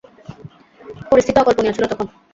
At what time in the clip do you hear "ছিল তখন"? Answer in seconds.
1.73-2.05